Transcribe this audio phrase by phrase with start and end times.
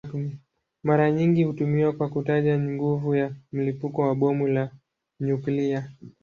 [0.83, 4.71] Mara nyingi hutumiwa kwa kutaja nguvu ya mlipuko wa bomu la
[5.19, 5.89] nyuklia.